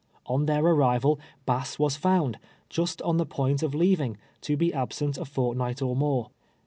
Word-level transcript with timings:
On 0.25 0.47
their 0.47 0.63
arrival, 0.65 1.19
Bass 1.45 1.77
was 1.77 1.95
found, 1.95 2.39
just 2.69 3.03
on 3.03 3.17
the 3.17 3.23
point 3.27 3.61
of 3.61 3.73
leav 3.73 3.99
ing, 3.99 4.17
to 4.41 4.57
be 4.57 4.73
absent 4.73 5.15
a 5.19 5.25
fortnight 5.25 5.79
or 5.79 5.95
more. 5.95 6.31